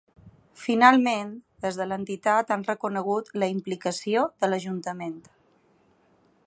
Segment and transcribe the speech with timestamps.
[0.61, 1.33] Finalment,
[1.65, 5.17] des de l’entitat han reconegut “la implicació de l’Ajuntament”.